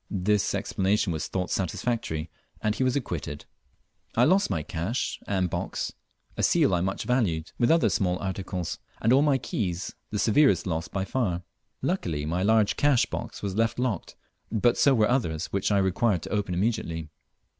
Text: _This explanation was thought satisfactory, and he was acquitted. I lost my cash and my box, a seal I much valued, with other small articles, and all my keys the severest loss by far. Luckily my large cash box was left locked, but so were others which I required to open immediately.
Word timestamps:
_This 0.09 0.55
explanation 0.55 1.13
was 1.13 1.27
thought 1.27 1.51
satisfactory, 1.51 2.31
and 2.59 2.73
he 2.73 2.83
was 2.83 2.95
acquitted. 2.95 3.45
I 4.15 4.23
lost 4.23 4.49
my 4.49 4.63
cash 4.63 5.19
and 5.27 5.43
my 5.45 5.49
box, 5.49 5.93
a 6.35 6.41
seal 6.41 6.73
I 6.73 6.81
much 6.81 7.03
valued, 7.03 7.51
with 7.59 7.69
other 7.69 7.87
small 7.87 8.17
articles, 8.17 8.79
and 8.99 9.13
all 9.13 9.21
my 9.21 9.37
keys 9.37 9.93
the 10.09 10.17
severest 10.17 10.65
loss 10.65 10.87
by 10.87 11.05
far. 11.05 11.43
Luckily 11.83 12.25
my 12.25 12.41
large 12.41 12.77
cash 12.77 13.05
box 13.05 13.43
was 13.43 13.53
left 13.55 13.77
locked, 13.77 14.15
but 14.51 14.75
so 14.75 14.95
were 14.95 15.07
others 15.07 15.53
which 15.53 15.71
I 15.71 15.77
required 15.77 16.23
to 16.23 16.29
open 16.31 16.55
immediately. 16.55 17.11